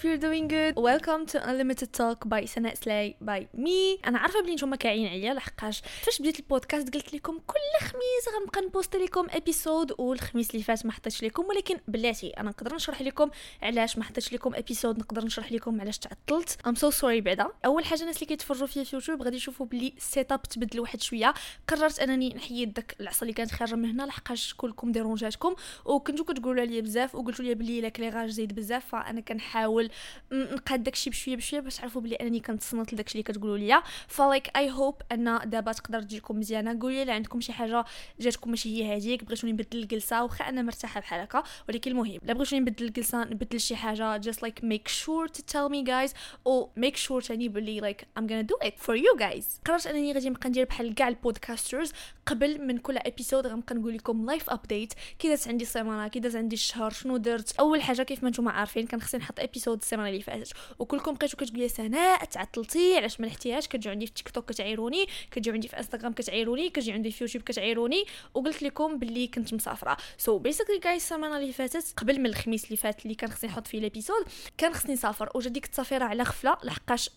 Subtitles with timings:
[0.00, 0.74] hope you're doing good.
[0.90, 4.06] Welcome to unlimited talk by سناء سلاي by me.
[4.06, 8.60] أنا عارفة بلي نتوما كاعيين عليا لحقاش فاش بديت البودكاست قلت لكم كل خميس غنبقى
[8.60, 13.30] نبوست لكم episode والخميس اللي فات ما حطيتش لكم ولكن بلاتي أنا نقدر نشرح لكم
[13.62, 16.58] علاش ما حطيتش لكم episode نقدر نشرح لكم علاش تعطلت.
[16.66, 17.48] I'm so sorry بعدا.
[17.64, 21.00] أول حاجة الناس اللي كيتفرجوا فيا في يوتيوب غادي يشوفوا بلي ال setup تبدل واحد
[21.00, 21.34] شوية.
[21.68, 25.54] قررت أنني نحيد داك العصا اللي كانت خارجة من هنا لحقاش كلكم ديرونجاتكم.
[25.84, 29.89] وكنتو كتقولوا عليا بزاف وقلتوا لي بلي ال éclairage زايد بزاف فأنا كنحاول
[30.32, 33.82] نقاد داكشي بشوية بشوية باش تعرفوا بلي أنني كنتصنت لداكشي اللي كتقولوا ليا.
[34.08, 36.78] ف like I hope أن دابا تقدر تجيكم مزيانة.
[36.80, 37.84] قولوا لي عندكم شي حاجة
[38.20, 41.42] جاتكم ماشي هي هذيك بغيتوني نبدل الجلسة واخا أنا مرتاحة بحال هكا.
[41.68, 45.68] ولكن المهم لا بغيتوني نبدل الجلسة نبدل شي حاجة just like make sure to tell
[45.72, 46.14] me guys
[46.46, 49.44] أو make sure تاني بلي like I'm gonna do it for you guys.
[49.66, 51.92] قررت أنني غادي نبقى ندير بحال كاع ال podcasters
[52.26, 56.36] قبل من كل episode غنبقى نقول لكم life update كي دازت عندي السيمانه كي داز
[56.36, 60.08] عندي الشهر شنو درت؟ أول حاجة كيف ما نتوما عارفين كان خصني نحط episode السيمانة
[60.08, 60.52] اللي فاتت.
[60.78, 65.54] وكلكم بقيتو كتقولوا سناء تعطلتي علاش ما حطيتيهاش كتجيو عندي في تيك توك كتعيروني كتجيو
[65.54, 69.96] عندي في انستغرام كتعيروني كتجيو عندي في يوتيوب كتعيروني وقلت لكم باللي كنت مسافرة.
[70.18, 73.66] so basically guys السيمانة اللي فاتت قبل من الخميس اللي فات اللي كان خصني نحط
[73.66, 74.24] فيه ال episode
[74.58, 75.28] كان خصني نسافر.
[75.34, 77.10] وجا ديك التسافيره على غفلة لحقاش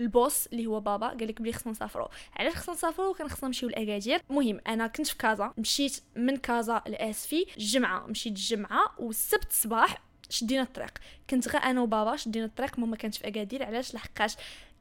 [0.00, 3.46] ال boss اللي هو بابا قال لك بلي خصنا نسافروا علاش خصنا نسافروا كان خصنا
[3.46, 4.20] نمشيو لأكادير.
[4.30, 10.62] المهم أنا كنت في كازا مشيت من كازا لآسفي الجمعه مشيت الجمعه والسبت صباح شدينا
[10.62, 10.98] الطريق.
[11.30, 14.36] كنت غير أنا وبابا شدينا الطريق ماما كانت في أكادير علاش لحقاش؟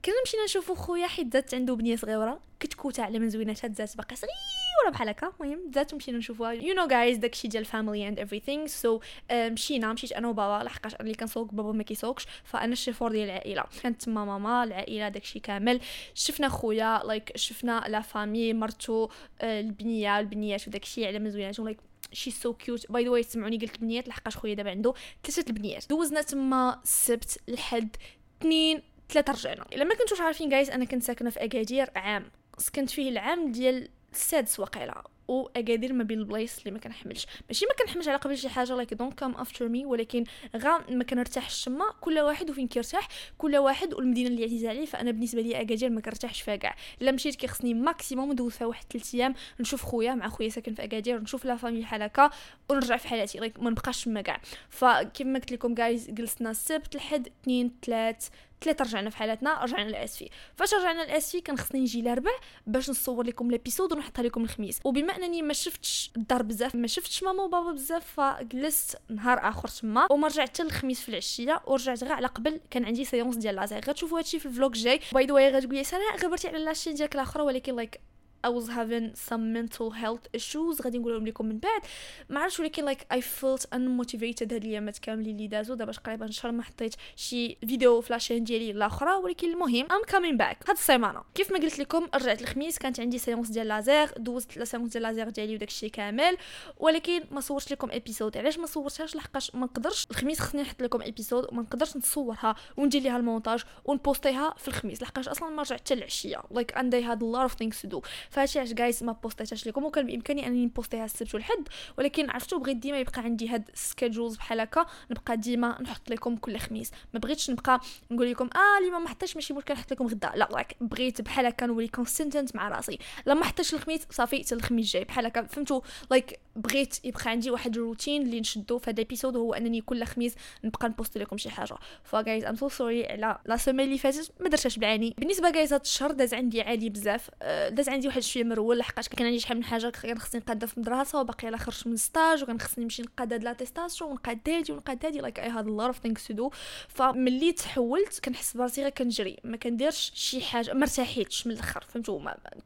[0.06, 4.16] كنا مشينا نشوفو خويا حيت زادت عنده بنية صغيرة كتكوتة على من زويناتها تزادت باقا
[4.16, 5.32] صغيرة بحال هكا.
[5.42, 6.52] المهم زادت ومشينا نشوفوها.
[6.52, 8.68] you know guys داكشي ديال family and everything.
[8.68, 9.00] سو
[9.32, 12.28] مشينا مشيت أنا وبابا لحقاش أنا اللي كنسوق بابا ما كيسوقش.
[12.44, 13.64] فأنا الشيفور ديال العائلة.
[13.84, 15.80] كانت تما ماما العائلة داكشي كامل.
[16.14, 19.10] شفنا خويا like like, شفنا la famille مرتو
[19.44, 21.78] البنية البنيات وداكشي على من زويناتهم like
[22.12, 25.90] she so cute by the way سمعوني قلت البنيات لحقاش خويا دابا عنده ثلاثة البنيات.
[25.90, 27.96] دوزنا تما السبت لحد
[28.42, 29.66] اثنين ثلاثة رجعنا.
[29.74, 32.32] إلا ما كنتوش عارفين guys أنا كنت ساكنة في أكادير عام.
[32.58, 35.17] سكنت فيه العام ديال السادس وقيلة.
[35.28, 37.28] واكادير ما بين البلايص اللي ما كنحملش.
[37.48, 40.24] ماشي ما كنحملش على قبل شي حاجة like don't come after me ولكن
[40.58, 41.86] غا ما كنرتاحش تما.
[42.02, 44.86] كل واحد وفين كيرتاح كل واحد والمدينة اللي عزيزه عليه.
[44.86, 48.86] فأنا بالنسبة لي اكادير ما كنرتاحش فيها كاع الا مشيت كيخصني maximum ندوز فيها واحد
[48.90, 52.30] 3 أيام نشوف خويا مع خويا ساكن في اكادير نشوف la famille بحال هكا
[52.70, 53.40] ونرجع في حالاتي.
[53.40, 54.42] like ما نبقاش تما كاع.
[54.70, 58.30] فكيف ما قلت لكم guys جلسنا السبت لحد 2 3
[58.62, 62.32] ثلاثة رجعنا في حالاتنا رجعنا لاسفي فاش رجعنا لاسفي كان خصني نجي الاربع
[62.68, 64.80] باش نصور لكم l'épisode ونحطها لكم الخميس.
[64.84, 70.08] وبما أنني ما شفتش الدار بزاف ما شفتش ماما وبابا بزاف فجلست نهار آخر تما
[70.12, 72.60] وما رجعت حتى الخميس في العشية ورجعت غير على قبل.
[72.72, 75.00] كان عندي séance ديال لازير غتشوفوا هادشي في ال vlog الجاي.
[75.14, 78.00] by the way غتقولي سناء غبرتي على la chaîne ديالك الاخرى ولكن like
[78.46, 80.82] I was having some mental health issues.
[80.82, 81.82] غادي نقولهم لكم من بعد.
[82.30, 86.52] ما عرفتش ولكن like I felt unmotivated هاد الأيامات كاملين اللي دازو دابا تقريبا شهر
[86.52, 89.14] ما حطيت شي فيديو في la chaîne ديالي الأخرى.
[89.14, 90.70] ولكن المهم I'm coming back.
[90.70, 91.24] هاد السيمانة.
[91.36, 92.78] كيف ما قلت لكم رجعت الخميس.
[92.78, 96.38] كانت عندي séance ديال لازير دوزت la séance ديال لازير ديالي وداك الشيء كامل.
[96.78, 100.08] ولكن ما صورتش لكم episode علاش ما صورتهاش؟ لحقاش ما نقدرش.
[100.12, 105.02] الخميس خصني نحط لكم episode وما نقدرش نصورها وندير ليها المونتاج ونبوستيها في الخميس.
[105.02, 106.38] لحقاش أصلا ما رجعت حتى العشية.
[106.38, 108.02] Like and I had a lot of things to do.
[108.30, 111.68] فهادشي علاش guys ما پوستيتهاش لكم وكان بإمكاني أنني نپوستيها السبت والحد
[111.98, 116.58] ولكن عرفتوا بغيت ديما يبقى عندي هاد schedules بحال هكا نبقى ديما نحط لكم كل
[116.58, 116.92] خميس.
[117.14, 117.80] ما بغيتش نبقى
[118.12, 120.32] نقول لكم آه اللي ما حطيتش ماشي مشكل نحط لكم غدا.
[120.36, 123.00] لا like بغيت بحال هكا نولي consistent مع راسي.
[123.26, 125.04] لما حطيتش الخميس صافي حتى الخميس الجاي.
[125.04, 129.36] بحال هكا فهمتوا like بغيت يبقى عندي واحد الروتين اللي نشدو في هذا ال episode
[129.36, 131.76] هو أنني كل خميس نبقى نpost لكم شي حاجة.
[132.04, 135.74] ف guys I'm so sorry على la semaine اللي فاتت ما درتهاش بالعاني بالنسبة guys
[135.74, 137.30] هاد الشهر داز عندي عادي بزاف.
[137.70, 140.78] داز عندي واحد شوية مرول لحقاش كان عندي شحال من حاجة كان خصني نقاد في
[140.78, 145.06] المدرسة وباقي على خرجت من stage وكان خصني نمشي نقاد هاد l'attestation ونقاد هادي ونقاد
[145.06, 145.20] هادي.
[145.20, 146.52] like I had lot of things to do
[146.88, 149.38] فملي تحولت كنحس براسي غير كنجري.
[149.44, 152.18] ما كنديرش شي حاجة ما ارتاحيتش من الأخر فهمتوا؟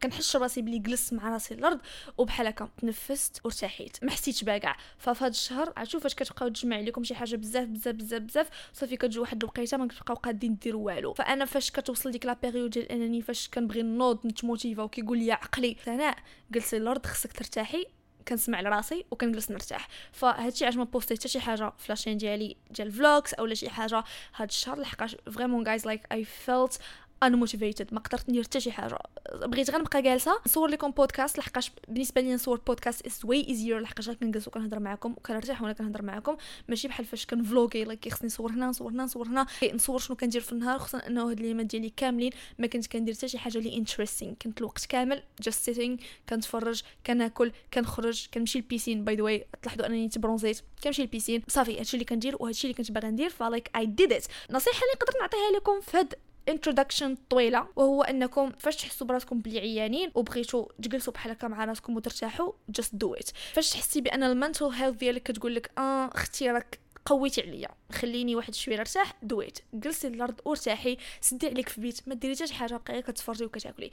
[0.03, 1.79] كنحس راسي بلي جلست مع راسي الأرض
[2.17, 3.41] وبحال هكا تنفست
[3.81, 7.67] وارتاحيت ما حسيتش باكاع ففي هاد الشهر عرفتوا فاش كتبقاو تجمع لكم شي حاجة بزاف
[7.67, 11.13] بزاف بزاف بزاف صافي كتجي واحد الوقيتة ما كتبقاو قادين ديروا والو.
[11.13, 15.77] فأنا فاش كتوصل ديك la période ديال أنني فاش كنبغي نوض نتموتيفا وكيقول لي عقلي
[15.85, 16.17] سناء
[16.51, 17.85] جلسي الأرض خصك ترتاحي
[18.27, 19.87] كنسمع لراسي وكنجلس نرتاح.
[20.11, 23.69] فهادشي علاش ما بوستيت حتى شي حاجة في la chaîne ديالي ديال vlogs اولا شي
[23.69, 24.03] حاجة.
[24.35, 26.79] هاد الشهر لحقاش vraiment guys like I felt
[27.23, 28.97] أنا motivated ما قدرت ندير حتى شي حاجة.
[29.35, 30.39] بغيت غير نبقى جالسة.
[30.45, 35.11] نصور لكم بودكاست لحقاش بالنسبة لي نصور podcast is way easier لحقاش كنجلس وكنهضر معكم
[35.11, 36.37] وكنرتاح وأنا كنهضر معكم
[36.67, 39.45] ماشي بحال فاش كنفلوغي like خصني نصور هنا نصور هنا نصور هنا.
[39.73, 43.27] نصور شنو كندير في النهار خصوصا إنه هاد الايامات ديالي كاملين ما كنت كندير حتى
[43.27, 45.97] شي حاجة لي interesting كنت الوقت كامل just sitting
[46.29, 50.61] كنتفرج كناكل كنخرج كنمشي لل piscine by the way تلاحظوا أنني تبرونزيت.
[50.83, 53.85] كنمشي لل piscine صافي هادشي اللي كندير وهادشي اللي كنت باغا ندير ف like I
[53.85, 56.13] did it نصيحة اللي نقدر نعطيها لكم في هاد
[56.49, 61.95] introduction طويلة وهو أنكم فاش تحسوا براسكم بلي عيانين وبغيتوا تجلسوا بحال هكا مع راسكم
[61.95, 66.51] وترتاحوا just do it فاش تحسي بان ال mental health ديالك كتقول لك آه أختي
[66.51, 67.69] راك قويتي عليا.
[67.91, 69.13] خليني واحد شوية نرتاح.
[69.23, 69.59] do it.
[69.73, 72.07] جلسي الأرض وارتاحي سدي عليك في بيت.
[72.07, 72.77] ما ديري حتى حاجة.
[72.77, 73.91] بقاي كتفرجي وكتاكلي.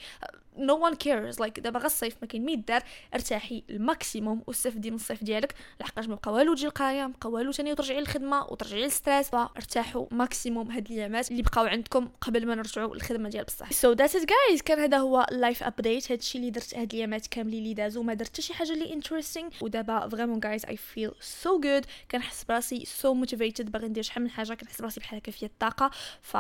[0.57, 2.83] no one cares like دابا غا الصيف ما كاين ما يدار
[3.15, 5.55] ارتاحي ال maximum واستفدي من الصيف ديالك.
[5.81, 9.29] لحقاش ما بقى والو تجي القرايه بقى والو ثاني وترجعي للخدمة وترجعي لل stress.
[9.29, 13.73] فارتاحوا maximum هاد الأيامات اللي بقاو عندكم قبل ما نرجعوا للخدمة ديال بصح.
[13.73, 17.63] so that's it guys كان هذا هو life update هادشي اللي درت هاد الأيامات كاملين
[17.63, 18.03] اللي دازو.
[18.03, 22.45] ما درت حتى شي حاجة اللي interesting ودابا vraiment guys I feel so good كنحس
[22.45, 25.91] براسي so motivated باغي ندير شحال من حاجة كنحس براسي بحال هكا فيا الطاقة.
[26.23, 26.37] ف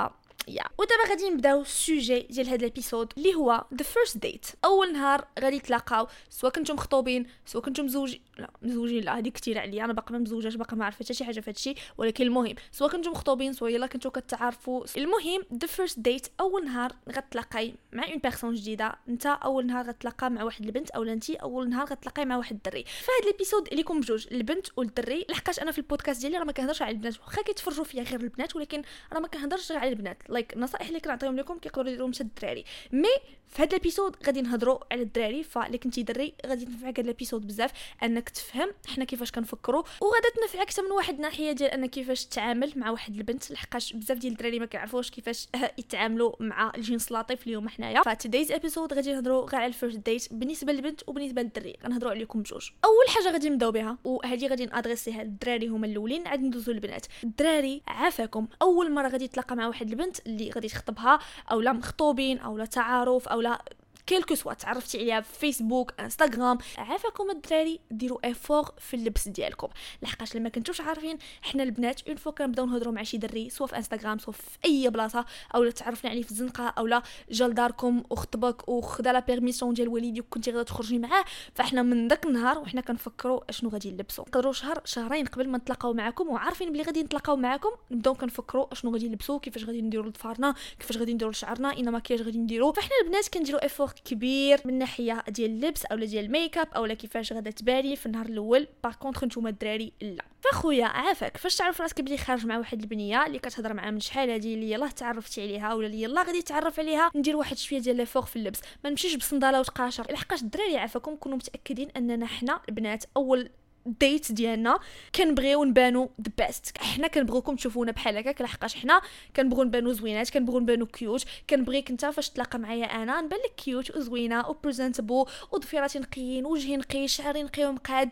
[0.48, 4.46] yeah ودابا غادي نبداو ال sujet ديال هذا ال episode اللي هو the first date
[4.64, 9.58] أول نهار غادي تلاقاو سواء كنتم مخطوبين سواء كنتم مزوجين لا مزوجين لا هذه كثير
[9.58, 11.74] عليا أنا باقا ما مزوجاش باقا ما عرفت حتى شي حاجة في هادشي.
[11.98, 16.92] ولكن المهم سواء كنتم مخطوبين سواء يلا كنتو كتعارفوا المهم the first date أول نهار
[17.12, 18.94] غتلاقاي مع une personne جديدة.
[19.08, 22.84] أنت أول نهار غتلاقى مع واحد البنت اولا انت أول نهار غتلاقاي مع واحد الدري.
[22.84, 26.82] فهاد ال episode ليكم بجوج البنت والدري لحقاش أنا في البودكاست ديالي راه ما كنهضرش
[26.82, 27.20] على البنات.
[27.20, 28.82] واخا كيتفرجوا فيا غير البنات ولكن
[29.12, 30.22] راه ما كنهضرش على البنات.
[30.28, 32.64] like like, نصائح اللي كنعطيهم لكم كيقدروا يديروهم حتى الدراري.
[32.92, 33.08] mais
[33.48, 35.42] في هذا ال episode غادي نهضروا على الدراري.
[35.42, 40.28] فالا كنتي دري غادي تنفعك هذا ال episode بزاف أنك تفهم حنا كيفاش كنفكروا وغادا
[40.36, 43.50] تنفعك من واحد الناحية ديال أنك كيفاش تتعامل مع واحد البنت.
[43.50, 45.48] لحقاش بزاف ديال الدراري ما كيعرفوش كيفاش
[45.78, 48.02] يتعاملوا مع الجنس اللطيف اللي هوما حنايا.
[48.02, 52.10] ف today's episode غادي نهضروا غير على ال first date بالنسبة للبنت وبالنسبة للدري غنهضروا
[52.10, 52.70] عليكم بجوج.
[52.84, 56.26] أول حاجة غادي نبداو بها وهذه غادي نadresserيها للدراري هما الأولين.
[56.26, 57.06] عاد ندوزو للبنات.
[57.24, 58.48] الدراري عافاكم.
[58.62, 61.18] أول مرة غادي تلاقى مع واحد البنت اللي غادي تخطبها
[61.50, 63.62] أو لا مخطوبين أو لا تعارف أو لا
[64.08, 69.68] quel que soit تعرفتي عليها في Facebook Instagram عافاكم الدراري ديروا effort في اللبس ديالكم.
[70.02, 73.66] لحقاش إلا ما كنتوش عارفين حنا البنات une fois كنبداو نهضروا مع شي دري soit
[73.66, 75.24] في Instagram soit في أي بلاصة
[75.54, 80.50] اولا تعرفنا عليه في الزنقة اولا جا لداركم وخطبك وخدا la permission ديال والديك كنتي
[80.50, 81.24] غادا تخرجي معاه.
[81.54, 85.92] فاحنا من داك النهار وحنا كنفكروا أشنو غادي نلبسوا نقدروا شهر شهرين قبل ما نتلاقاو
[85.92, 87.70] معاكم وعارفين بلي غادي نتلاقاو معاكم.
[87.90, 92.22] نبداو كنفكروا أشنو غادي نلبسوا كيفاش غادي نديروا لضفارنا كيفاش غادي نديروا لشعرنا un maquillage
[92.22, 96.58] غادي نديروا فاحنا البنات كنديروا effort كبير من ناحية ديال اللبس أولا ديال ال make
[96.58, 98.66] up أولا كيفاش غادا تبالي في النهار الأول.
[98.84, 100.24] par contre نتوما الدراري لا.
[100.40, 101.36] فخويا عافاك.
[101.36, 104.70] فاش تعرف راسك بلي خارج مع واحد البنية اللي كتهضر معاها من شحال هادي اللي
[104.70, 108.36] يلاه تعرفتي عليها ولا اللي يلاه غادي تعرف عليها ندير واحد شوية ديال l'effort في
[108.36, 108.60] اللبس.
[108.84, 110.12] ما نمشيش بصندالة وتقاشر.
[110.12, 113.50] لحقاش الدراري عافاكم كونوا متأكدين أننا حنا البنات أول
[114.00, 114.78] date ديالنا
[115.14, 119.00] كنبغيو نبانو the best حنا كنبغيوكم تشوفونا بحال هكاك لحقاش حنا
[119.36, 123.96] كنبغيو نبانو زوينات كنبغيو نبانو cute كنبغيك انت فاش تلاقى معايا أنا نبان لك cute
[123.96, 128.10] وزوينة و présentable وضفيراتي نقيين وجهي نقي شعري نقي ومقاد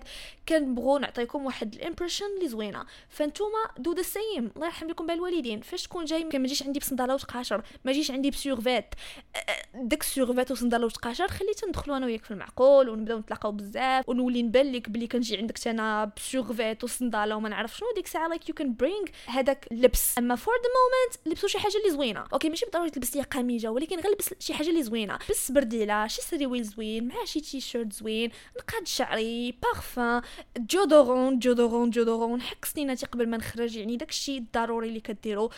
[0.49, 2.85] كنبغيو نعطيكم واحد ال impression اللي زوينة.
[3.09, 7.15] فانتوما do the same الله يرحم لكم بالوالدين فاش تكون جاي ما تجيش عندي بصندالة
[7.15, 8.87] وتقاشر ما جيش عندي ب survêt
[9.75, 14.09] داك ال survêt وصنداله وتقاشر خلي تا ندخلوا أنا وياك في المعقول ونبداو نتلاقاو بزاف.
[14.09, 18.29] ونولي نبان لك بلي كنجي عندك أنا ب survêt وصنداله وما نعرف شنو ديك الساعة
[18.29, 22.25] like you can bring هذاك اللبس أما for the moment لبسوا شي حاجة اللي زوينة.
[22.33, 25.19] okay ماشي بالضرورة تلبس لي قميجة ولكن غير لبس شي حاجة اللي زوينة.
[25.31, 30.23] لبس برديلة شي سريويل زوين مع شي تي شيرت زوين نقاد شعري parfum
[30.59, 35.51] déodorant déodorant déodorant حك سنيناتي قبل ما نخرج يعني داكشي الضروري اللي كديرو.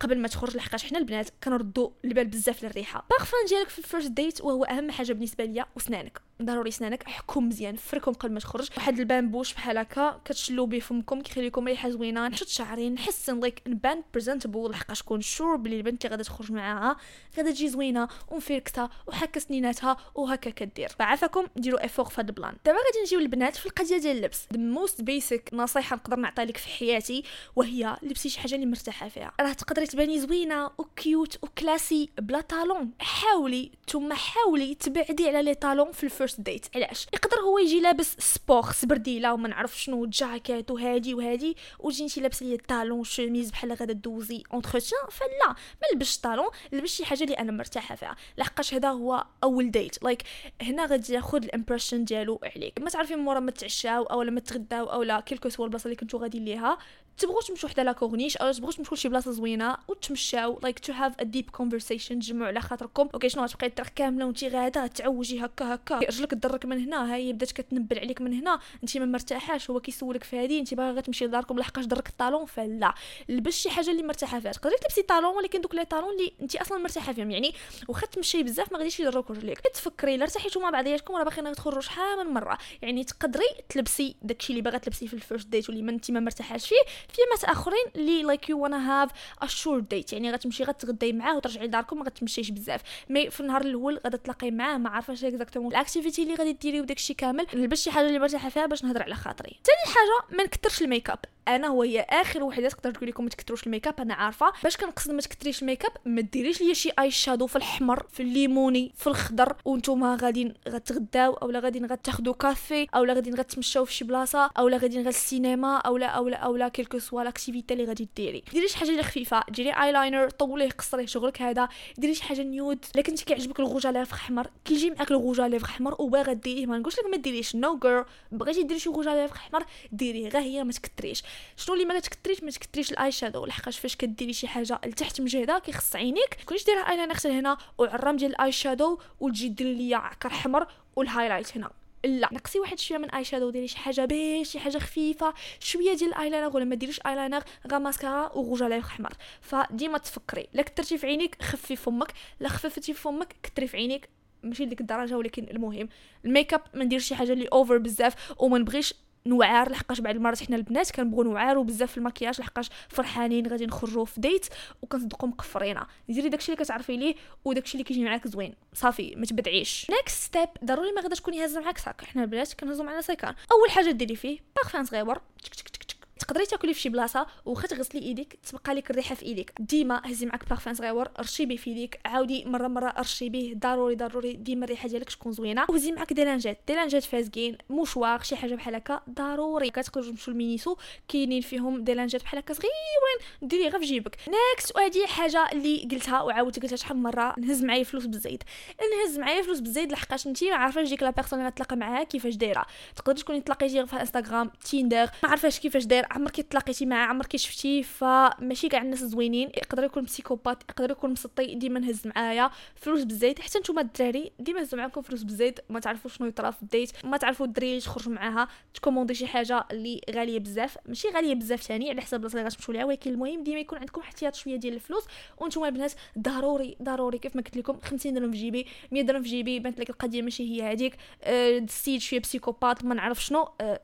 [0.00, 3.06] قبل ما تخرج لحقاش حنا البنات كنردوا البال بزاف للريحة.
[3.10, 6.20] بارفان ديالك في ال first date وهو أهم حاجة بالنسبة ليا وسنانك.
[6.42, 8.68] ضروري سنانك احكم مزيان فركم قبل ما تخرج.
[8.76, 12.28] واحد ال bain de bouche بحال هكا كتشلو به فمكم كيخلي لكم ريحة زوينة.
[12.28, 16.96] نحط شعري نحسن like نبان presentable لحقاش كون sure بلي البنت اللي غادا تخرج معاها
[17.36, 20.88] غادا تجي زوينة ومفركته وحاكه سنيناتها وهكا كدير.
[20.88, 22.56] فعافاكم ديروا effort هذا ال plan.
[22.64, 24.46] دابا غادي نجيو للبنات في القضية ديال اللبس.
[24.52, 27.22] the most basic نصيحة نقدر نعطيها لك في حياتي
[27.56, 29.32] وهي لبسي شي حاجة اللي مرتاحة فيها.
[29.40, 35.42] راه تقدري تباني زوينة و cute و classy بلا talon حاولي ثم حاولي تبعدي على
[35.42, 39.80] les talons في ال first date علاش؟ يقدر هو يجي لابس sport سبرديلة وما نعرف
[39.80, 45.48] شنو جاكيت وهادي وهادي وتجي انت لابسه les talons chemise بحال غادا دوزي entretien فلا
[45.48, 48.16] ما لبسش talon لبس شي حاجة اللي أنا مرتاحة فيها.
[48.38, 50.26] لحقاش هذا هو أول ديت لايك like
[50.62, 52.80] هنا غادي ياخذ ال impression ديالو عليك.
[52.80, 55.96] ما تعرفين مورا ما تعشاو أو ما تغداو أو لا quelle que soit البلاصة اللي
[55.96, 56.78] كنتو غادي ليها
[57.18, 61.12] تبغوا تمشوا حدا la corniche أو تبغوا تمشوا لشي بلاصة زوينة وتمشاو like to have
[61.20, 63.08] a deep conversation تجمعوا على خاطركم.
[63.14, 65.98] okay شنو غتبقاي الطريق كاملة وانت غادة تعوجي هكا هكا.
[65.98, 68.60] رجلك تضرك من هنا هاي بدات كتنبل عليك من هنا.
[68.82, 72.46] انت ما مرتاحاش هو كيسولك في هذه انت باغا تمشي لداركم لحقاش ضرك ال talon
[72.46, 72.94] فلا.
[73.28, 74.52] لبس شي حاجة اللي مرتاحة فيها.
[74.52, 77.30] تقدري تلبسي talon ولكن دوك les talons اللي انت أصلا مرتاحة فيهم.
[77.30, 77.54] يعني
[77.88, 81.80] واخا تمشي بزاف ما غاديش يضروك رجليك تفكري الا ارتحيتوا مع بعضياتكم راه باقيين تخرجوا
[81.80, 82.58] شحال من مرة.
[82.82, 86.20] يعني تقدري تلبسي داكشي اللي باغا تلبسي في ال first date واللي ما انت ما
[86.20, 87.05] مرتاحاش فيه.
[87.12, 89.10] في ناس آخرين اللي like you wanna have
[89.42, 92.80] a short date يعني غتمشي غتغداي معاه وترجعي لداركم ما غتمشيش بزاف.
[93.08, 96.80] mais في النهار الأول غادا تلاقي معاه ما عارفاش exactement ال activité اللي غادي ديري
[96.80, 97.46] وداكشي كامل.
[97.54, 99.60] نلبس شي حاجة اللي مرتاحه فيها باش نهضر على خاطري.
[99.64, 103.30] ثاني حاجة ما نكثرش الميك اب أنا هو هي آخر وحده تقدر تقول لكم ما
[103.30, 104.52] تكثروش الميك اب أنا عارفة.
[104.64, 108.22] باش كنقصد ما تكثريش الميك اب ما ديريش ليا شي eye shadow في الاحمر في
[108.22, 114.04] الليموني في الخضر وأنتم غاديين غتغداو أولا غاديين غتاخذوا كافي أولا غاديين غتمشاو في شي
[114.04, 118.42] بلاصة أولا غاديين غير السينما أولا أولا أولا quelle que soit l'activité اللي غادي ديري.
[118.52, 121.68] ديري شي حاجة اللي خفيفة ديري ايلاينر طوليه قصريه شغلك هذا.
[121.98, 125.96] ديري شي حاجة nude لكن انت كيعجبك الغوج على احمر كيجي معاك الغوج على احمر
[125.98, 126.66] وباغا ديريه.
[126.66, 130.28] ما نقولش لك ما ديريش no no بغيتي ديري شي غوج على احمر ديريه.
[130.28, 131.22] غير هي ما تكثريش
[131.56, 135.20] شنو اللي ما تكثريش ما تكثريش ال eye shadow لحقاش فاش كديري شي حاجة لتحت
[135.20, 139.66] مجهده كيخص عينيك تكونيش دايره ايلاينر حتى هنا وعرام ديال ال eye shadow وتجي دير
[139.66, 140.66] ليا عكر احمر
[140.96, 141.70] وال highlight هنا.
[142.04, 145.94] لا نقصي واحد شوية من eye shadow ديري شي حاجة بيش شي حاجة خفيفة شوية
[145.94, 150.62] ديال الأيلاينر ولا ما ديريش أيلاينر غير mascara و rouge à lèvres فديما تفكري لا
[150.62, 154.08] كثرتي في عينيك خفي فمك لا خففتي فمك كثري في عينيك.
[154.42, 155.88] ماشي لديك الدرجة ولكن المهم
[156.24, 158.94] الميك اب ما نديرش شي حاجة اللي over بزاف وما نبغيش
[159.26, 164.04] نوعار لحقاش بعض المرات حنا البنات كنبغوا نوعاروا بزاف في المكياج لحقاش فرحانين غادي نخرجوا
[164.04, 164.46] في date
[164.82, 167.14] وكنصدقوا مقفرينه ديري داكشي اللي كتعرفي ليه
[167.44, 168.54] وداكشي اللي كيجي معاك زوين.
[168.74, 169.86] صافي ما تبدعيش.
[169.90, 173.70] next step ضروري ما غاداش تكوني هازة معاك sac حنا البنات كنهزو معنا سيكان أول
[173.70, 175.20] حاجة ديري فيه بارفان صغيور.
[175.44, 175.85] تك تك تك
[176.18, 179.52] تقدري تاكلي في شي بلاصة وخا تغسلي ايديك تبقى لك الريحة في ايديك.
[179.60, 183.94] ديما هزي معاك بارفان صغيور رشي به في يديك عاودي مرة مرة رشي به ضروري
[183.94, 185.66] ضروري ديما الريحة ديالك تكون زوينة.
[185.68, 189.70] وهزي معاك des lingettes des lingettes فازكين مشواق شي حاجة بحال هكا ضروري.
[189.70, 190.76] كتقدروا تمشوا لمينيسو
[191.08, 194.16] كاينين فيهم des lingettes بحال هكا صغيورين ديري غير في جيبك.
[194.28, 198.42] next وهذه حاجة اللي قلتها وعاودت قلتها شحال من مرة نهز معايا فلوس بالزيد
[198.80, 202.34] نهز معايا فلوس بالزيد لحقاش انت ما عارفاش ديك la personne اللي غتلاقى معاها كيفاش
[202.34, 202.66] دايرة.
[202.96, 207.82] تقدري تكوني تلاقيتي في انستغرام تيندر ما عارفاش كيفاش داير عمرك تلاقيتي معاه عمرك شفتيه
[207.82, 213.40] فماشي كاع الناس زوينين يقدر يكون psychopathe يقدر يكون مسطي ديما نهز معايا فلوس بالزيد
[213.40, 216.92] حتى نتوما الدراري ديما هزوا معاكم فلوس بالزيد ما تعرفوا شنو يطرا في ال date
[217.04, 221.90] ما تعرفوا الدراري تخرجوا معاها تكوموندي شي حاجة اللي غالية بزاف ماشي غالية بزاف ثاني
[221.90, 225.04] على حسب البلاصه اللي غتمشوا ليها ولكن المهم ديما يكون عندكم احتياط شوية ديال الفلوس
[225.38, 229.28] وأنتم البنات ضروري ضروري كيف ما قلت لكم 50 درهم في جيبي 100 درهم في
[229.28, 233.80] جيبي بانت لك القضية ماشي هي هذيك هاد السيد شوية psychopathe ما نعرف شنو أه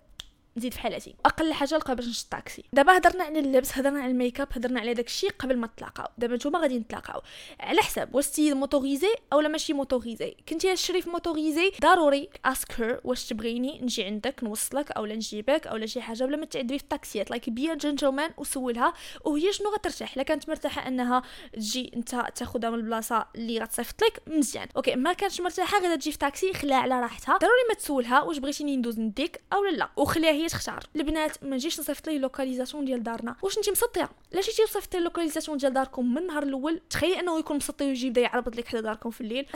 [0.56, 2.64] نزيد في حالتي أقل حاجة نلقى باش نشد طاكسي.
[2.73, 6.35] دابا هضرنا على اللبس هضرنا على الميك أب هضرنا على داكشي قبل ما تلاقاو دابا
[6.35, 7.21] نتوما غادي نتلاقاو.
[7.61, 12.28] على حساب واش السيد motorisé أولا ماشي motorisé كنتي الشريف motorisé ضروري.
[12.44, 16.85] اسكر واش تبغيني نجي عندك نوصلك أولا نجيبك أولا شي حاجة بلا ما تعدي في
[16.85, 17.30] الطاكسيات.
[17.31, 18.92] like be a gentleman وسولها.
[19.25, 24.23] وهي شنو غترتاح؟ إلا كانت مرتاحة أنها تجي أنت تاخذها من البلاصة اللي غتصيفط لك
[24.26, 24.68] مزيان.
[24.76, 27.38] okay ما كانتش مرتاحة غير تجي في طاكسي خليها على راحتها.
[27.38, 29.90] ضروري ما تسولها واش بغيتيني ندوز نديك أولا لا.
[29.97, 30.84] وخليها هي تختار.
[30.96, 33.37] البنات ما نجيش نصيفط ليه la localisation ديال دارنا.
[33.42, 37.38] واش انت مسطيه لا جيتي صيفطي la localisation ديال داركم من النهار الأول تخيلي أنه
[37.38, 39.46] يكون مسطي ويجي يبدا يعربط لك حدا داركم في الليل.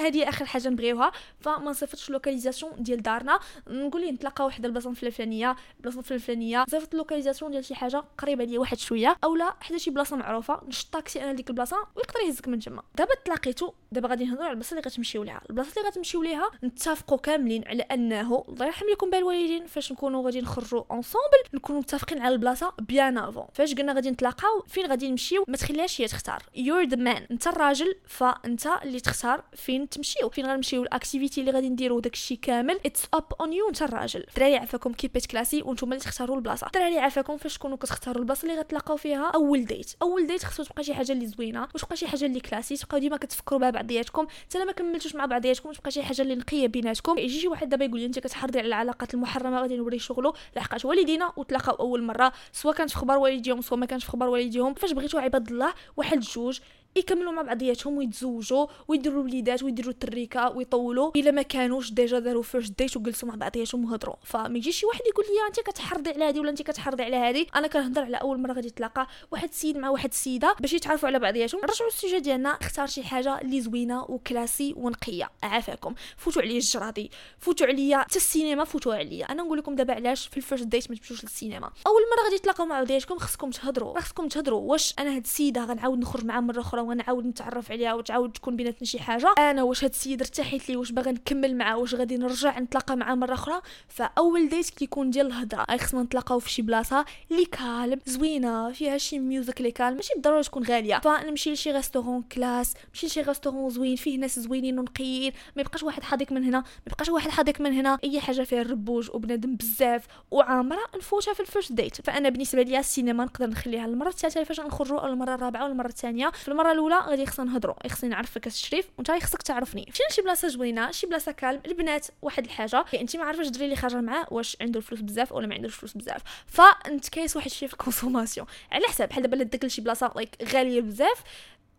[0.00, 1.12] هذه آخر حاجة نبغيوها.
[1.40, 3.38] فما نصيفطش la localisation ديال دارنا.
[3.68, 6.64] نقول ليه نتلاقاو حدا البلاصة الفلانية البلاصه الفلانية.
[6.70, 9.16] صيفط la localisation ديال شي حاجة قريبة ليا واحد شوية.
[9.24, 12.82] اولا حدا شي بلاصة معروفة نشد طاكسي أنا لديك البلاصة ويقدر يهزك من تما.
[12.94, 17.18] دابا تلاقيتو دابا غادي نهضروا على البلاصة اللي غتمشيو لها البلاصة اللي غتمشيو ليها نتفقوا
[17.18, 22.34] كاملين على أنه الله يرحم لكم بالوالدين فاش نكونوا غادي نخرجوا ensemble نكونوا متفقين على
[22.34, 26.42] البلاصة bien avant فاش قلنا غادي نتلاقاو فين غادي نمشيو؟ ما تخليهاش هي تختار.
[26.56, 30.28] you're the man انت الراجل فانت اللي تختار فين تمشيو.
[30.28, 32.80] فين غنمشيو؟ ال activité اللي غادي نديرو داكشي كامل.
[32.86, 34.24] it's up on you انت الراجل.
[34.28, 36.66] الدراري عافاكم keep it classy وأنتم اللي تختاروا البلاصة.
[36.66, 40.84] الدراري عافاكم فاش تكونوا كتختاروا البلاصة اللي غتلاقاو فيها أول date أول date خصو تبقى
[40.84, 44.26] شي حاجة اللي زوينة واش تبقى شي حاجة اللي classy تبقاو ديما كتفكروا بها بعضياتكم.
[44.50, 47.18] حتى ما كملتوش مع بعضياتكم تبقى شي حاجة اللي نقية بيناتكم.
[47.18, 50.84] يجي شي واحد دابا يقول لي أنت كتحرضي على العلاقات المحرمة غادي نوري شغلو لحقاش
[50.84, 54.74] والدينا وتلاقاو أول مرة سواء كانت في خبر والديهم سواء ما كانش في خبر والديهم
[54.74, 56.58] فاش بغيتو عباد الله واحد جوج
[56.96, 62.78] يكملوا مع بعضياتهم ويتزوجوا ويديروا وليدات ويديروا تريكه ويطولوا إلا ما كانوش déjà داروا first
[62.78, 64.14] date وجلسوا مع بعضياتهم وهضروا.
[64.24, 67.46] فما يجيش شي واحد يقول لي انت كتحرضي على هذه ولا انت كتحرضي على هذه
[67.56, 71.18] أنا كنهضر على أول مرة غادي تلاقى واحد السيد مع واحد السيده باش يتعرفوا على
[71.18, 71.60] بعضياتهم.
[71.60, 72.50] نرجعوا لل sujet ديالنا.
[72.50, 75.30] اختار شي حاجة اللي زوينة و classy ونقية.
[75.42, 75.94] عافاكم.
[76.16, 77.10] فوتوا عليا الجرادي.
[77.38, 79.32] فوتوا عليا حتى السينما فوتوا عليا.
[79.32, 81.70] أنا نقول لكم دابا علاش في ال first date ما تمشوش للسينما.
[81.86, 84.00] أول مرة غادي تلاقاو مع بعضياتكم خصكم تهضروا.
[84.00, 88.32] خصكم تهضروا واش أنا هاد السيدة غنعاود نخرج معها مرة أخرى ونعاود نتعرف عليها وتعاود
[88.32, 89.34] تكون بيناتنا شي حاجة.
[89.38, 93.14] أنا واش هاد السيد ارتاحت لي واش باغا نكمل معاه واش غادي نرجع نتلاقى معاه
[93.14, 98.72] مرة أخرى فأول date كيكون ديال الهضرة خصنا نتلاقاو في شي بلاصة اللي calme زوينة
[98.72, 100.98] فيها شي music اللي calme ماشي بالضرورة تكون غالية.
[100.98, 106.02] فنمشي لشي restaurant classe نمشي لشي restaurant زوين فيه ناس زوينين ونقيين ما يبقاش واحد
[106.02, 110.06] حاضيك من هنا ما يبقاش واحد حاضيك من هنا أي حاجة فيها الربوج وبنادم بزاف
[110.30, 114.60] وعامرة نفوتها في ال first date فأنا بالنسبة ليا السينما نقدر نخليها المره الثالثة فاش
[114.60, 116.30] نخرجوا أو المره الرابعة ولا المره الثانية.
[116.30, 119.86] في المرة الأولى غادي خصنا نهضروا خصني نعرفك الشريف وانت خصك تعرفني.
[119.92, 122.84] مشينا لشي بلاصة زوينة شي بلاصة calme البنات واحد الحاجة.
[122.94, 125.92] انت ما عارفاش الدري اللي خارجة معاه واش عنده الفلوس بزاف ولا ما عندوش فلوس
[125.92, 126.22] بزاف.
[126.46, 128.46] فنتكايس واحد الشيء في ال consommation.
[128.72, 131.22] على حساب بحال دابا داك لشي بلاصة like غالية بزاف.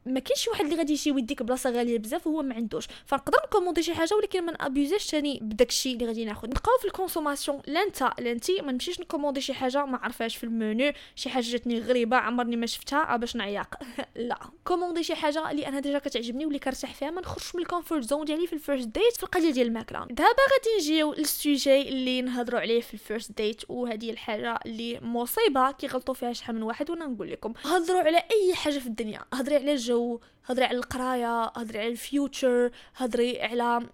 [0.08, 2.88] ما كاينش شي واحد اللي غادي يجي ويديك بلاصة غالية بزاف وهو ما عندوش.
[3.06, 6.26] فنقدر ن commander شي حاجة ولكن ما ن abuser ش ثاني بداك الشيء اللي غادي
[6.26, 9.86] ناخذ نبقاو في ال consommation لا انت لا انت ما نمشيش ن commander شي حاجة
[9.86, 13.76] ما عرفاش في المنيو شي حاجة جاتني غريبة عمرني ما شفتها باش نعياق.
[14.16, 14.40] لا.
[14.65, 18.03] commander شي حاجة اللي أنا déjà كتعجبني واللي كنرتاح فيها ما نخرجش من ال comfort
[18.03, 21.89] zone ديالي في ال first date في القضية ديال الماكله دابا غادي نجيو لل sujet
[21.90, 26.64] اللي نهضروا عليه في ال first date وهذه الحاجة اللي مصيبة كيغلطوا فيها شحال من
[26.64, 27.54] واحد وأنا نقول لكم.
[27.66, 29.22] هضروا على أي حاجة في الدنيا.
[29.34, 29.97] هضري على الجو
[30.46, 33.88] هضري على القراية هضري على ال future هضري على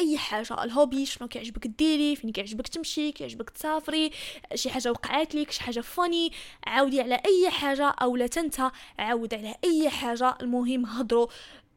[0.00, 0.64] أي حاجة.
[0.64, 4.10] ال hobby شنو كيعجبك ديري فين كيعجبك تمشي كيعجبك تسافري
[4.54, 6.32] شي حاجة وقعات لك شي حاجة funny
[6.66, 10.36] عاودي على أي حاجة أو لا تنسى عاود على أي حاجة.
[10.40, 11.26] المهم هضروا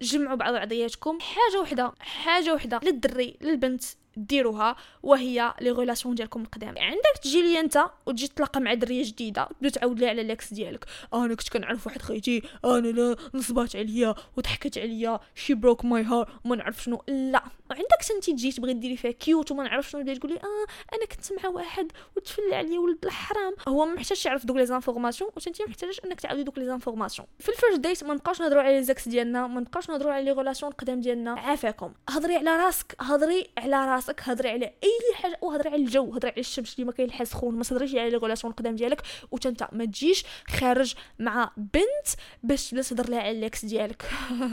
[0.02, 3.84] جمعوا بعض بعضياتكم حاجة وحدة حاجة وحدة للدري للبنت.
[4.18, 9.50] ديروها وهي les relations ديالكم القدام عندك تجي لي انت وتجي تلاقى مع درية جديدة
[9.60, 10.86] تبدا تعاود لي على ال ex ديالك.
[11.14, 16.32] أنا كنت كنعرف واحد خيتي أنا لا نصبات عليا وضحكت عليا شي broke my heart
[16.46, 17.04] ما نعرف شنو.
[17.08, 17.44] لا.
[17.72, 21.44] عندك انت تجي تبغي ديري فيها cute وما نعرف شنو تقول لي آه أنا كنت
[21.44, 23.56] مع واحد وتفلى عليا ولد الحرام.
[23.68, 27.28] هو ما محتاجش يعرف دوك les informations وانت ما محتاجش إنك تعاودي دوك les informations.
[27.40, 30.32] في ال first date ما نبقاوش نهضروا على زاكس ديالنا ما نبقاوش نهضروا على les
[30.32, 31.32] relations القدام ديالنا.
[31.32, 31.94] عافاكم.
[32.10, 36.40] هضري على راسك هضري على راسك هضري على أي حاجة وهضري على الجو هضري على
[36.40, 37.56] الشمس اللي ما كاين الحال سخون.
[37.56, 42.08] ما تهضريش على les relations القدام ديالك وانت ما تجيش خارج مع بنت
[42.44, 44.04] باش تبدا تهضر لها على ال ex ديالك.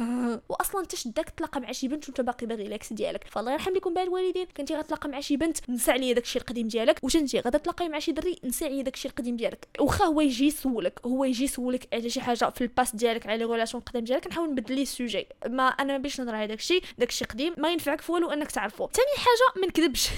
[0.48, 3.03] واصلا انت شداك تلاقى مع شي بنت وانت باقي باغي ال ex ديالك.
[3.30, 4.46] فالله يرحم لكم بها الوالدين.
[4.56, 6.98] كنتي غتلاقى مع شي بنت نساي عليا داكشي القديم ديالك.
[7.02, 9.68] واش انت غادا تلاقاي مع شي دري نسى عليا داكشي القديم ديالك.
[9.80, 13.44] واخا هو يجي يسولك هو يجي يسولك على شي حاجة في ال past ديالك على
[13.44, 15.26] relations القدام ديالك نحاول نبدل ليه ال sujet.
[15.48, 17.54] ما أنا ما باغيش نهضر على داكشي داكشي قديم.
[17.58, 18.88] ما ينفعك في والو أنك تعرفو.
[18.88, 20.08] ثاني حاجة ما نكذبش.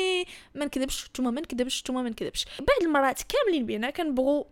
[0.54, 1.08] ما نكذبش.
[1.08, 2.44] نتوما ما نكذبش نتوما ما نكذبش.
[2.58, 4.44] بعض المرات كاملين بينا كنبغوا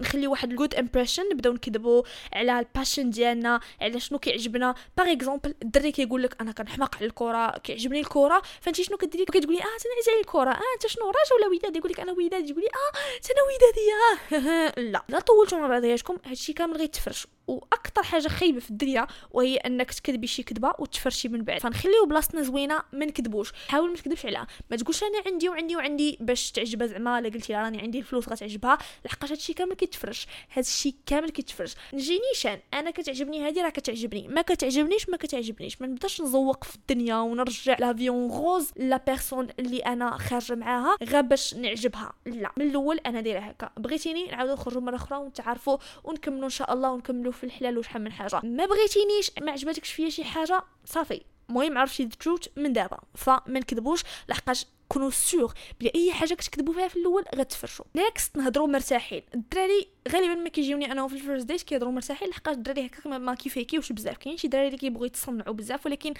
[0.00, 4.74] نخلي واحد ال good impression نبداو نكذبوا على ال passion ديالنا على شنو كيعجبنا.
[4.96, 9.58] par exemple الدري كيقول لك أنا كنحماق على الكرة كيعجبني الكرة فانت شنو كديري؟ كتقولي
[9.58, 10.50] آه أنا عزيزة الكرة.
[10.50, 12.98] آه أنت شنو؟ رجاء ولا وداد يقول لك أنا وداد تقولي آه
[13.30, 19.06] أنا وداديه لا لا طولتوا مع بعضياتكم هادشي كامل غيتفرش وأكثر حاجة خايبة في الدنيا
[19.30, 21.60] وهي إنك تكذبي شي كذبة وتفرشي من بعد.
[21.60, 23.52] فنخليو بلاصتنا زوينة ما نكذبوش.
[23.68, 27.20] حاول ما تكذبش عليها ما تقولش أنا عندي وعندي وعندي باش تعجبها زعما.
[27.20, 28.78] لا قلتي راني عندي الفلوس غتعجبها.
[29.04, 30.26] لحقاش هادشي كامل كيتفرش.
[30.52, 31.74] هادشي كامل كيتفرش.
[31.94, 32.58] نجي نيشان.
[32.74, 34.28] أنا كتعجبني هادي راه كتعجبني.
[34.28, 35.80] ما كتعجبنيش ما كتعجبنيش.
[35.80, 40.54] ما نبداش نزوق في الدنيا ونرجع la vie en rose la personne اللي أنا خارجة
[40.54, 42.12] معاها غير باش نعجبها.
[42.26, 42.52] لا.
[42.56, 43.70] من الأول أنا دايرة هكا.
[43.76, 48.12] بغيتيني نعاودو نخرجوا مرة أخرى ونتعرفوا ونكملوا إن شاء الله ونكملوا في الحلال وشحال من
[48.12, 48.40] حاجة.
[48.44, 51.22] ما بغيتينيش ما عجبتكش فيا شي حاجة صافي.
[51.50, 52.98] المهم عرفتي ال truth من دابا.
[53.14, 57.84] فما نكذبوش لحقاش كونوا sûr بلي أي حاجة كتكذبوا فيها في الأول غتفرشوا.
[57.96, 59.22] next نهضروا مرتاحين.
[59.34, 63.34] الدراري غالبا ما كيجيوني أنا في ال first date كيهضروا مرتاحين لحقاش الدراري هكاك ما
[63.34, 64.16] كي faker يوش بزاف.
[64.16, 66.14] كاين شي دراري اللي كيبغيو يتصنعوا بزاف ولكن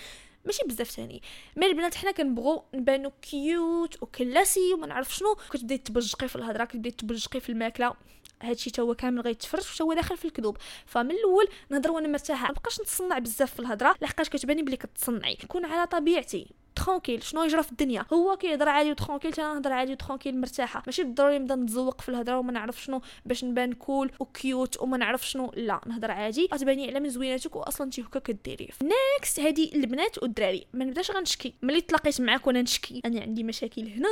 [0.45, 1.23] ماشي بزاف ثاني.
[1.57, 5.35] mais البنات حنا كنبغوا نبانو cute و classy وما نعرف شنو.
[5.51, 7.95] كتبداي تبجقي في الهضرة كتبداي تبجقي في الماكلة.
[8.43, 10.57] هادشي تا هو كامل غيتفرش وتا هو داخل في الكذوب.
[10.87, 12.49] فمن الأول نهضر وأنا مرتاحة.
[12.49, 15.39] مابقاش نتصنع بزاف في الهضرة لحقاش كتباني بلي كتصنعي.
[15.45, 19.73] نكون على طبيعتي tranquille شنو يجرى في الدنيا؟ هو كيهضر عادي و tranquille أنا نهضر
[19.73, 20.83] عادي و tranquille مرتاحة.
[20.87, 24.97] ماشي بالضروري نبدا نتزوق في الهضرة وما نعرف شنو باش نبان cool و cute وما
[24.97, 25.53] نعرف شنو.
[25.57, 26.49] لا نهضر عادي.
[26.55, 30.67] غتباني على من زويناتك واصلا انت هكا كديري next هادي البنات والدراري.
[30.73, 31.55] ما نبداش غنشكي.
[31.63, 33.03] ملي تلاقيت معاك وأنا نشكي.
[33.05, 34.09] أنا عندي مشاكل هنا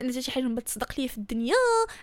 [0.00, 1.54] أنا شي حاجة ما تصدق ليا في الدنيا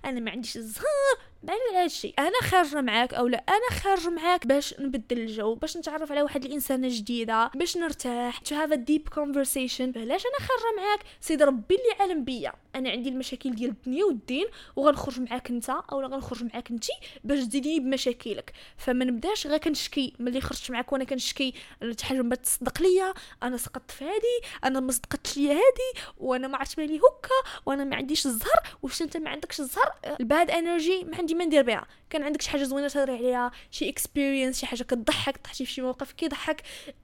[0.06, 1.18] أنا ما عنديش الزهر.
[1.50, 5.78] على هذا الشيء أنا خارجة معاك أو لا؟ أنا خارجة معاك باش نبدل الجو باش
[5.78, 9.98] نتعرف على واحد الإنسانة جديدة باش نرتاح to have a deep conversation.
[9.98, 12.54] علاش أنا خارجة معاك؟ سيد ربي اللي عالم بيا.
[12.76, 16.86] أنا عندي المشاكل ديال الدنيا والدين وغنخرج معاك انت أو غنخرج معاك انت
[17.24, 18.54] باش تزيديني بمشاكلك.
[18.78, 20.14] فما نبداش غير كنشكي.
[20.20, 21.54] ملي خرجت معاك وأنا كنشكي
[22.00, 26.48] شي حاجة ما تصدق ليا أنا سقطت في هادي أنا ما صدقتش ليا هادي وأنا
[26.48, 30.52] ما عرفت مالي هكا وأنا ما عنديش الزهر واش انت ما عندكش الزهر ال bad
[30.52, 34.60] energy ما عندي ما ندير بها كان عندك شي حاجة زوينة تهضري عليها شي experience
[34.60, 36.62] شي حاجة كتضحك طحتي في شي موقف كيضحك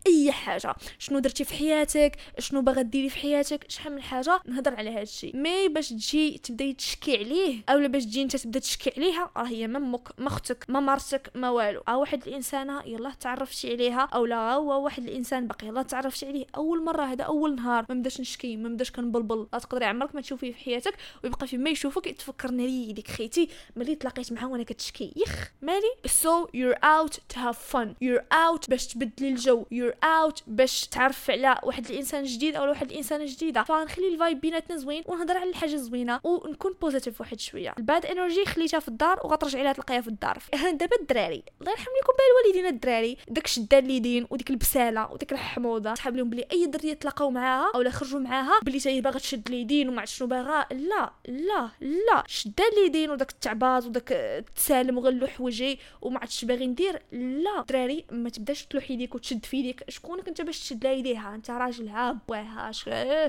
[0.07, 0.75] أي حاجة.
[0.99, 4.39] شنو درتي في حياتك؟ شنو باغا ديري في حياتك؟ شحال من حاجة.
[4.45, 8.59] نهضر على هذا الشيء mais باش تجي تبداي تشكي عليه أولا باش تجي أنت تبدأ
[8.59, 9.79] تشكي عليها راه هي ما
[10.17, 11.81] ما أختك ما مرتك ما والو.
[11.87, 16.45] آه واحد الانسانه يلا تعرفتي عليها أو لا هو واحد الإنسان باقي يلا تعرفتي عليه
[16.55, 17.85] أول مرة هذا أول نهار.
[17.89, 19.47] ما بداش نشكي ما بداش كنبلبل.
[19.51, 20.93] تقدري عمرك ما تشوفيه في حياتك
[21.23, 25.13] ويبقى في ما يشوفك تفكرني لي ديك خيتي ملي تلاقيت معاه وأنا كتشكي.
[25.15, 27.87] يخ مالي؟ So you're out to have fun.
[28.03, 29.63] You're out باش تبدلي الجو.
[29.63, 33.63] You're out باش تعرف على واحد الإنسان جديد أو واحد الانسانه جديدة.
[33.63, 37.73] فنخلي ال vibe بيناتنا زوين ونهضر على الحاجة زوينة ونكون positive واحد شوية.
[37.77, 40.37] ال bad energy خليتها في الدار وغترجعي لها تلقايها في الدار.
[40.81, 43.17] دابا الدراري الله يرحم لكم بالوالدين الدراري.
[43.27, 47.89] داك الشدة اليدين وديك البسالة وديك الحموضة تحساب لهم بلي أي درية تلاقاو معاها أو
[47.89, 52.23] خرجوا معاها بلي هي باغا تشد اليدين وما شنو باغا لا لا لا.
[52.27, 57.65] شدة اليدين وداك التعباط وداك التسالم وغنلوح وجهي وما عرفتش باغي ندير لا.
[57.69, 61.51] دراري ما تبداش تلوح يديك وتشد في يديك شكونك انت باش تشد لها يديها؟ انت
[61.51, 62.71] راجل ها بواها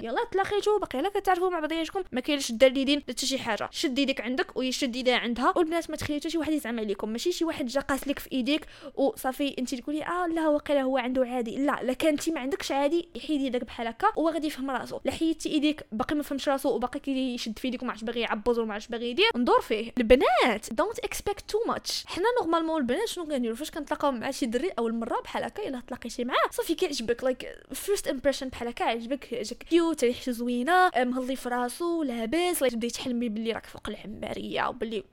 [0.02, 2.02] يلا تلاقيتو باقي لا كتعرفوا مع بعضياتكم.
[2.12, 3.68] ما كاينش اليدين حتى شي حاجة.
[3.72, 5.52] شد يديك عندك ويشد يديها عندها.
[5.56, 7.08] والبنات ما تخليو شي واحد يزعم عليكم.
[7.08, 10.98] ماشي شي واحد جا قاس لك في إيديك وصافي أنت تقولي آه لا واقيلا هو
[10.98, 11.56] عنده عادي.
[11.56, 15.00] لا لا كان انت ما عندكش عادي يحيد يدك بحال هكا وهو غادي يفهم راسو.
[15.04, 18.58] لا حيدتي إيديك باقي ما فهمش راسو وباقي كيشد في يديك وما عرفتش باغي يعبز
[18.58, 19.30] وما عرفتش باغي يدير.
[19.36, 19.92] ندور فيه.
[19.98, 24.70] البنات don't expect too much حنا normalement البنات شنو كنديروا فاش كنتلاقاو مع شي دري
[24.78, 26.50] اول مره بحال هكا الا تلاقيتي معاه.
[26.50, 31.91] صافي كيعجبك like first impression بحال هكا عجبك جاك cute ريحته زوينة مهلي في راسو.
[32.04, 35.04] لاباس تبداي تحلمي باللي راك فوق العمارية وباللي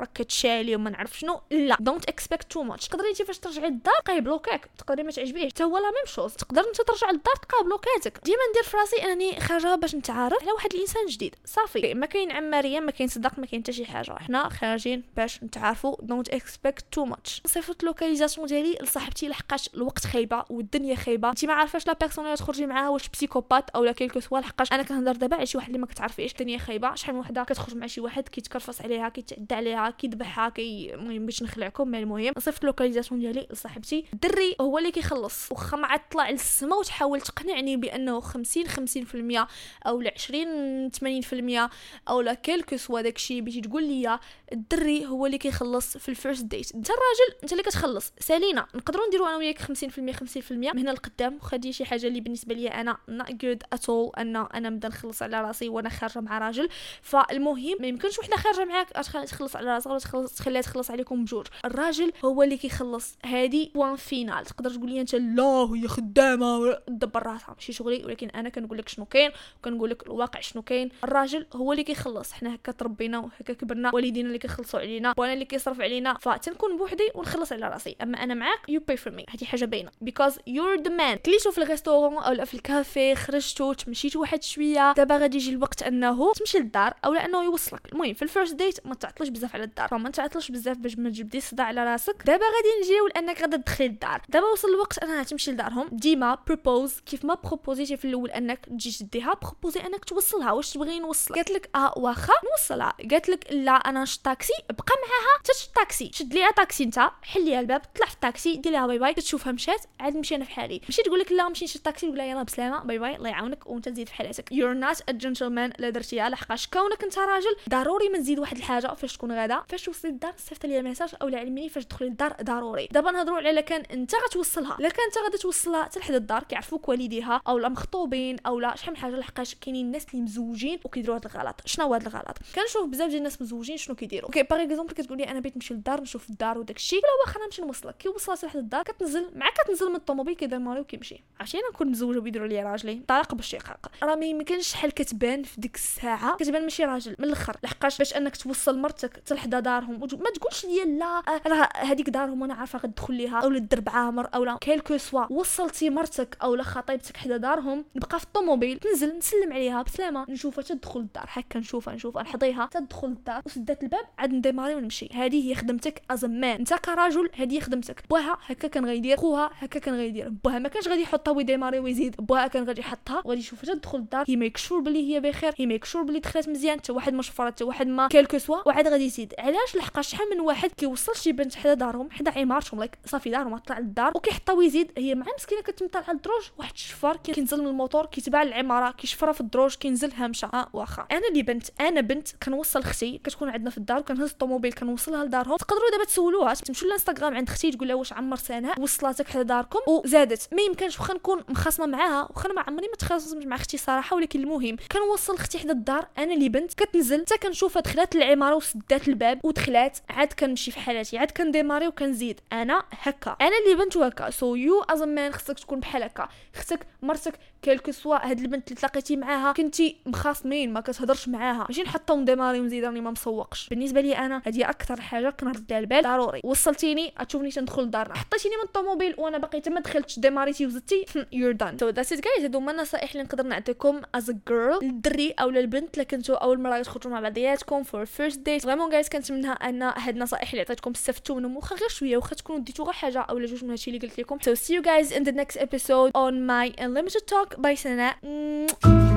[0.00, 1.40] راك كتشالي وما نعرف شنو.
[1.50, 4.70] لا don't expect too much تقدري انت فاش ترجعي للدار تلقاي بلوكاك.
[4.78, 6.32] تقدري ما تعجبيه حتى هو لا même chose.
[6.32, 8.20] تقدر انت ترجع للدار تلقى بلوكاتك.
[8.24, 11.34] ديما ندير في راسي انني خارجة باش نتعرف على واحد الإنسان جديد.
[11.44, 11.94] صافي.
[11.94, 14.12] ما كاين عماريه ما كاين صداق ما كاين حتى شي حاجة.
[14.12, 15.96] حنا خارجين باش نتعرفوا.
[16.00, 21.30] don't expect too much صيفط localisation ديالي لصاحبتي لحقاش الوقت خايبة والدنيا خايبة.
[21.30, 24.38] انت ما عارفاش la personne اللي تخرجي معاها واش psychopathe أو لا quel que soit
[24.38, 26.94] لحقاش أنا كنهضر دابا على شي واحد اللي ما كتعرفيش الدنيا خايبة.
[26.94, 29.83] شحال من وحدة كتخرج مع شي واحد كيتكرفص عليها كيتعدى عليها.
[29.90, 34.04] كيذبحها كي المهم باش نخلعكم مع المهم صيفط localisation ديالي لصاحبتي.
[34.12, 35.52] الدري هو اللي كيخلص.
[35.52, 39.46] واخا ما عاد طلع للسما وتحاول تقنعني بأنه 50 50%
[39.86, 41.70] أو ل 20 80%
[42.08, 44.18] أو لا quel que soit داكشي بغيتي تقول لي
[44.52, 48.12] الدري هو اللي كيخلص في ال first date انت الراجل انت اللي كتخلص.
[48.18, 51.36] سالينا نقدروا نديروا أنا وياك 50% 50% من هنا لقدام.
[51.36, 55.22] وخدي شي حاجة اللي بالنسبة لي أنا not good at all أن أنا نبدا نخلص
[55.22, 56.68] على راسي وأنا خارجة مع راجل.
[57.02, 58.90] فالمهم ما يمكنش وحدة خارجة معاك
[59.28, 61.46] تخلص على راسها ولا تخليها تخلص عليكم بجوج.
[61.64, 64.44] الراجل هو اللي كيخلص هادي point final.
[64.44, 66.78] تقدر تقول لي أنت لا هي خدامة.
[66.88, 67.54] دبر راسها.
[67.54, 70.88] ماشي شغلي ولكن أنا كنقول لك شنو كاين وكنقول لك الواقع شنو كاين.
[71.04, 72.32] الراجل هو اللي كيخلص.
[72.32, 73.90] حنا هكا تربينا وهكا كبرنا.
[73.94, 76.14] والدينا اللي كيخلصوا علينا وأنا اللي كيصرف علينا.
[76.20, 77.96] فتنكون بوحدي ونخلص على راسي.
[78.02, 79.90] أما أنا معاك you pay for me هذه حاجة باينة.
[80.00, 84.92] because you're the man كليتو في ال restaurant أو في الكافي خرجتو تمشيتو واحد شوية.
[84.92, 87.92] دابا غادي يجي الوقت أنه تمشي للدار أو انه يوصلك.
[87.92, 91.10] المهم في ال first date ما تعطلش بزاف على الدار فما تعطلش بزاف باش ما
[91.10, 92.16] تجبدي صداع على راسك.
[92.26, 95.88] دابا غادي نجيو لأنك غادا تدخلي للدار دابا وصل الوقت أنها تمشي لدارهم.
[95.92, 100.52] ديما propose كيف ما بروبوزيتي في الأول أنك تجي تديها بروبوزي أنك توصلها.
[100.52, 102.92] واش تبغي نوصلك؟ قالت لك آه واخا نوصلها.
[103.10, 105.42] قالت لك لا أنا نشد طاكسي بقى معاها.
[105.44, 108.98] تشد طاكسي شد ليها طاكسي أنت حل ليها الباب طلع في الطاكسي دير لها bye
[108.98, 109.14] bye.
[109.14, 110.80] تشوفها مشات عاد نمشي أنا في حالي.
[110.84, 113.88] ماشي تقول لك لا نمشي نشد طاكسي ولا يلا بسلامة bye bye الله يعاونك وأنت
[113.88, 118.18] تزيد في حالتك you're not a gentleman لا درتيها لحقاش كونك أنت راجل ضروري ما
[118.18, 121.84] نزيد واحد الحاجة فاش تكون غادا فاش توصلي للدار صيفط ليا message أو علميني فاش
[121.84, 122.88] تدخلي للدار ضروري.
[122.92, 124.76] دابا نهضروا على كان أنت غتوصلها.
[124.80, 128.76] إلا كان أنت غادي توصلها حتى لحد الدار كيعرفوك والديها أو لا مخطوبين أو لا
[128.76, 131.60] شحال من حاجة لحقاش كاينين الناس اللي مزوجين وكيديروا هذا الغلط.
[131.64, 134.26] شنو هو هذا الغلط؟ كنشوف بزاف ديال الناس مزوجين شنو كيديروا.
[134.26, 137.44] okay par exemple كتقول لي أنا بغيت نمشي للدار نشوف الدار وداك الشيء ولا واخا
[137.44, 141.22] نمشي نوصلك وصلت لحد الدار كتنزل مع كتنزل من الطوموبيل كيديماري وكيمشي.
[141.40, 143.02] عرفتي أنا نكون مزوجة ويديرها لي راجلي.
[143.08, 146.36] طلاق بالشقاق راه ما يمكنش شحال كتبان في ديك الساعة.
[146.36, 147.56] كتبان ماشي راجل من الأخر.
[147.62, 152.42] لحقاش باش أنك توصل مرتك حدا دارهم ما تقولش لي لا آه، راه هذيك دارهم
[152.42, 154.58] وأنا عارفة غتدخل ليها أو الدرب عامر أو لا.
[154.60, 159.52] quel que soit وصلتي مرتك أو لا خطيبتك حدا دارهم نبقى في الطوموبيل ننزل نسلم
[159.52, 160.26] عليها بسلامة.
[160.28, 161.26] نشوفها تدخل الدار.
[161.28, 163.42] هكا نشوفها نشوفها نحضيها تدخل الدار.
[163.46, 165.08] وسدات الباب عاد نديماري ونمشي.
[165.14, 168.02] هذه هي خدمتك as man أنت كراجل هذه خدمتك.
[168.10, 172.16] بوها هكا كان غيدير خوها هكا كان غيدير بوها ما كانش غادي يحطها ويديماري ويزيد.
[172.18, 173.22] بوها كان غادي يحطها.
[173.24, 174.24] وغادي يشوفها تدخل الدار.
[174.28, 175.54] هي make sure بلي هي بخير.
[175.56, 176.78] هي make sure بلي دخلت مزيان.
[176.78, 178.08] حتى واحد ما شفرات حتى واحد ما.
[178.08, 179.33] quel que soit وعاد غادي يزيد.
[179.38, 183.58] علاش لحقاش شحال من واحد كيوصل شي بنت حدا دارهم حدا عمارتهم like صافي دارهم
[183.58, 187.66] طلع للدار وكيحطها ويزيد هي مع مسكينة كتمطلع على الدروج واحد الشفار كي- كينزل من
[187.66, 190.50] الموتور كيتبع العماره كيشفرها في الدروج كينزل هامشة.
[190.54, 191.06] ها واخا.
[191.12, 195.56] أنا اللي بنت أنا بنت كنوصل أختي كتكون عندنا في الدار وكنهز الطوموبيل كنوصلها لدارهم.
[195.56, 199.78] تقدروا دابا تسولوها تمشوا للانستغرام عند أختي تقول لها واش عمر سناء وصلاتك حدا داركم؟
[199.88, 200.48] وزادت.
[200.52, 204.40] ما يمكنش واخا نكون مخاصمة معاها واخا ما عمري ما تخاصمت مع أختي صراحة ولكن
[204.40, 209.23] المهم كنوصل أختي حدا الدار أنا اللي بنت كتنزل حتى كنشوفها دخلات العمارة وسدات الباب.
[209.44, 212.40] ودخلات عاد كنمشي في حالاتي عاد كنديماري وكنزيد.
[212.52, 213.36] أنا هكا.
[213.40, 214.30] أنا اللي بنت هكا.
[214.30, 216.28] so you as man خصك تكون بحال هكا.
[216.54, 221.66] أختك مرتك quel que soit هاد البنت اللي تلاقيتي معاها كنتي مخاصمين ما كتهضرش معاها.
[221.68, 223.68] ماشي نحطها نديماري ونزيد راني ما مسوقش.
[223.68, 226.02] بالنسبة لي أنا هذه أكثر حاجة كنرد لها البال.
[226.02, 226.40] ضروري.
[226.44, 228.14] وصلتيني غتشوفني تندخل لدارنا.
[228.14, 230.18] حطيتيني من الطوموبيل وأنا باقي ما دخلتش.
[230.18, 234.30] ديماريتي وزدتي you're done so that's it guys هادو هما النصائح اللي نقدر نعطيكم as
[234.30, 238.62] a girl للدري أو للبنت اللي كنتو أول مرة تخرجوا مع بعضياتكم for first date
[238.62, 242.60] vraiment guys كنتمنى أن هاد النصائح اللي عطيتكم استفدتوا منهم واخا غير شوية واخا تكونوا
[242.60, 245.24] ديتوا غير حاجة أو جوج من هادشي اللي قلت لكم so see you guys in
[245.24, 247.56] the next episode on my unlimited talk.
[247.62, 249.13] By Sana